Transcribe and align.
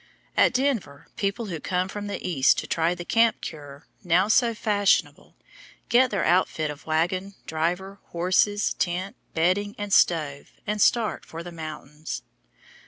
At 0.35 0.51
Denver, 0.53 1.05
people 1.15 1.45
who 1.45 1.59
come 1.59 1.87
from 1.87 2.07
the 2.07 2.27
East 2.27 2.57
to 2.57 2.65
try 2.65 2.95
the 2.95 3.05
"camp 3.05 3.39
cure" 3.39 3.85
now 4.03 4.27
so 4.29 4.55
fashionable, 4.55 5.35
get 5.89 6.09
their 6.09 6.25
outfit 6.25 6.71
of 6.71 6.87
wagon, 6.87 7.35
driver, 7.45 7.99
horses, 8.05 8.73
tent, 8.73 9.15
bedding, 9.35 9.75
and 9.77 9.93
stove, 9.93 10.53
and 10.65 10.81
start 10.81 11.23
for 11.23 11.43
the 11.43 11.51
mountains. 11.51 12.23